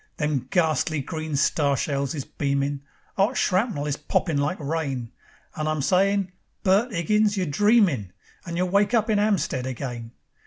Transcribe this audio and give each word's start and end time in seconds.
Them 0.17 0.47
gharstly 0.49 0.99
green 1.05 1.35
star 1.35 1.77
shells 1.77 2.15
is 2.15 2.25
beamin', 2.25 2.81
'Ot 3.19 3.37
shrapnel 3.37 3.85
is 3.85 3.97
poppin' 3.97 4.39
like 4.39 4.59
rain, 4.59 5.11
And 5.55 5.69
I'm 5.69 5.83
sayin': 5.83 6.31
"Bert 6.63 6.89
'Iggins, 6.91 7.37
you're 7.37 7.45
dreamin', 7.45 8.11
And 8.43 8.57
you'll 8.57 8.69
wake 8.69 8.95
up 8.95 9.11
in 9.11 9.19
'Ampstead 9.19 9.67
again. 9.67 10.09